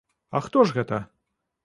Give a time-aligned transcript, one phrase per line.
[0.37, 1.01] А хто ж гэта?